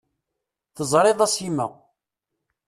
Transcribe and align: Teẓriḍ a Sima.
Teẓriḍ 0.75 1.19
a 1.25 1.27
Sima. 1.35 1.67